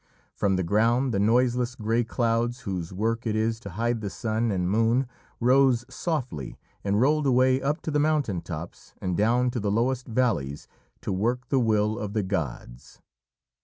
From 0.33 0.55
the 0.55 0.63
ground 0.63 1.13
the 1.13 1.19
noiseless 1.19 1.75
grey 1.75 2.03
clouds, 2.03 2.61
whose 2.61 2.91
work 2.91 3.27
it 3.27 3.35
is 3.35 3.59
to 3.59 3.69
hide 3.69 4.01
the 4.01 4.09
sun 4.09 4.49
and 4.49 4.67
moon, 4.67 5.05
rose 5.39 5.85
softly 5.93 6.57
and 6.83 6.99
rolled 6.99 7.27
away 7.27 7.61
up 7.61 7.83
to 7.83 7.91
the 7.91 7.99
mountain 7.99 8.41
tops 8.41 8.95
and 8.99 9.15
down 9.15 9.51
to 9.51 9.59
the 9.59 9.69
lowest 9.69 10.07
valleys, 10.07 10.67
to 11.01 11.13
work 11.13 11.49
the 11.49 11.59
will 11.59 11.99
of 11.99 12.13
the 12.13 12.23
gods. 12.23 12.99